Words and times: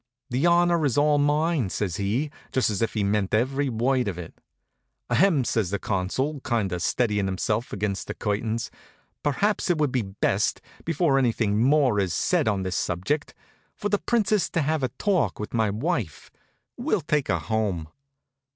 "The 0.31 0.47
honor 0.47 0.83
is 0.83 0.97
all 0.97 1.19
mine," 1.19 1.69
says 1.69 1.97
he, 1.97 2.31
just 2.51 2.71
as 2.71 2.81
if 2.81 2.95
he 2.95 3.03
meant 3.03 3.35
every 3.35 3.69
word 3.69 4.07
of 4.07 4.17
it. 4.17 4.33
"Ahem!" 5.11 5.43
says 5.43 5.69
the 5.69 5.77
Consul, 5.77 6.39
kind 6.39 6.71
of 6.71 6.81
steadying 6.81 7.27
himself 7.27 7.71
against 7.71 8.07
the 8.07 8.15
curtains. 8.15 8.71
"Perhaps 9.21 9.69
it 9.69 9.77
would 9.77 9.91
be 9.91 10.01
best, 10.01 10.59
before 10.85 11.19
anything 11.19 11.61
more 11.61 11.99
is 11.99 12.15
said 12.15 12.47
on 12.47 12.63
this 12.63 12.75
subject, 12.75 13.35
for 13.75 13.89
the 13.89 13.99
Princess 13.99 14.49
to 14.49 14.63
have 14.63 14.81
a 14.81 14.89
talk 14.97 15.39
with 15.39 15.53
my 15.53 15.69
wife. 15.69 16.31
We'll 16.77 17.01
take 17.01 17.27
her 17.27 17.37
home." 17.37 17.87